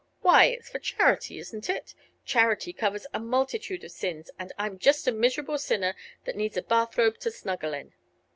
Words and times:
Why, 0.21 0.45
it's 0.45 0.67
for 0.67 0.79
charity, 0.79 1.37
isn't 1.37 1.69
it? 1.69 1.93
Charity 2.25 2.73
covers 2.73 3.05
a 3.13 3.19
multitude 3.19 3.83
of 3.83 3.91
sins, 3.91 4.31
and 4.39 4.51
I'm 4.57 4.79
just 4.79 5.07
a 5.07 5.11
miserable 5.11 5.59
sinner 5.59 5.95
that 6.25 6.35
needs 6.35 6.57
a 6.57 6.63
bath 6.63 6.97
robe 6.97 7.19
to 7.19 7.29
snuggle 7.29 7.75
in. 7.75 7.93